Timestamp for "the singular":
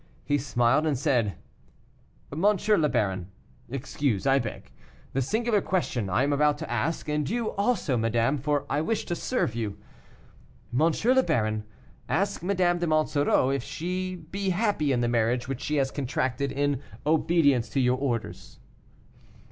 5.13-5.61